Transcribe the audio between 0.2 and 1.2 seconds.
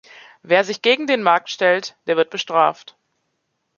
Wer sich gegen